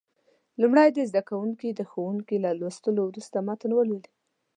لومړی 0.61 0.89
دې 0.95 1.03
زده 1.09 1.21
کوونکي 1.29 1.67
د 1.73 1.81
ښوونکي 1.89 2.35
له 2.45 2.51
لوستلو 2.59 3.01
وروسته 3.05 3.37
متن 3.47 3.71
ولولي. 3.75 4.11